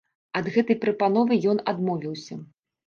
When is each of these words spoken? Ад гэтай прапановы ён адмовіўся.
Ад 0.39 0.45
гэтай 0.55 0.79
прапановы 0.85 1.41
ён 1.55 1.63
адмовіўся. 1.75 2.45